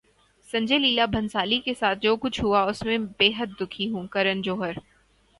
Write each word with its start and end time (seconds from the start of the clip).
سنجے 0.47 0.77
لیلا 0.77 1.05
بھنسالی 1.07 1.59
کے 1.61 1.73
ساتھ 1.73 1.99
جو 1.99 2.15
کچھ 2.17 2.39
ہوا 2.41 2.61
اس 2.63 2.77
سے 2.79 2.85
میں 2.87 2.97
بیحد 3.19 3.49
دکھی 3.59 3.89
ہوں: 3.91 4.07
کرن 4.07 4.41
جوہر 4.41 4.73